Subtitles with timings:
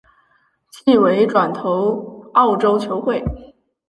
[0.71, 3.23] 季尾转投澳洲球会。